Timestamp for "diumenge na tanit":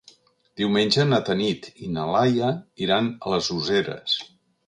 0.61-1.67